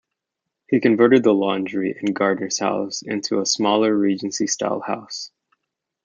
[0.67, 5.29] He converted the laundry and gardener's house into a smaller Regency-style house.